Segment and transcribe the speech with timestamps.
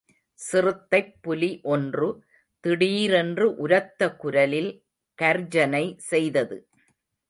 [0.39, 2.07] சிறுத்தைப் புலி ஒன்று
[2.63, 4.71] திடீரென்று உரத்த குரலில்
[5.19, 6.57] கர்ஜனை செய்தது.